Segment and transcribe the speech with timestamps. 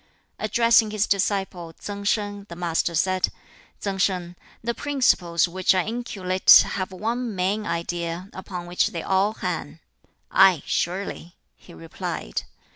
[0.39, 3.27] Addressing his disciple Tsang Sin, the Master said,
[3.79, 9.33] "Tsang Sin, the principles which I inculcate have one main idea upon which they all
[9.35, 9.77] hang."
[10.31, 12.41] "Aye, surely," he replied.